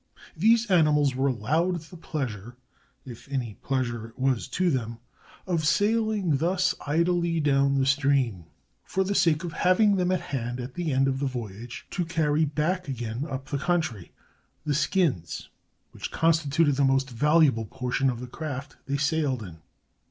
These 0.35 0.71
animals 0.71 1.13
were 1.15 1.27
allowed 1.27 1.75
the 1.81 1.95
pleasure, 1.95 2.55
if 3.05 3.29
any 3.29 3.59
pleas 3.61 3.87
ure 3.89 4.07
it 4.07 4.17
was 4.17 4.47
to 4.47 4.71
them, 4.71 4.97
of 5.45 5.63
sailing 5.67 6.37
thus 6.37 6.73
idly 6.87 7.39
down 7.39 7.75
the 7.75 7.85
stream, 7.85 8.45
for 8.83 9.03
the 9.03 9.13
sake 9.13 9.43
of 9.43 9.53
having 9.53 9.97
them 9.97 10.11
at 10.11 10.19
hand 10.33 10.59
at 10.59 10.73
the 10.73 10.91
end 10.91 11.07
of 11.07 11.19
the 11.19 11.27
voyage, 11.27 11.85
to 11.91 12.03
carry 12.03 12.45
back 12.45 12.87
again, 12.87 13.25
up 13.29 13.49
the 13.49 13.59
country, 13.59 14.11
the 14.65 14.73
skins, 14.73 15.49
which 15.91 16.09
constituted 16.09 16.77
the 16.77 16.83
most 16.83 17.11
valuable 17.11 17.65
portion 17.65 18.09
of 18.09 18.19
the 18.21 18.25
craft 18.25 18.77
they 18.87 18.97
sailed 18.97 19.43
in. 19.43 19.57